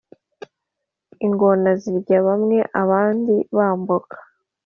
[1.25, 4.17] Ingona zirya bamwe abandi bambuka.